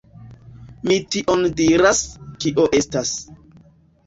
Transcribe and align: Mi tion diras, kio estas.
Mi 0.87 0.97
tion 1.15 1.43
diras, 1.59 2.01
kio 2.47 2.67
estas. 2.81 3.13